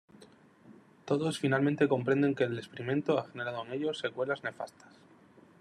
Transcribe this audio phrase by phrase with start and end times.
[1.05, 4.95] Todos finalmente comprenden que el experimento ha generado en ellos secuelas nefastas.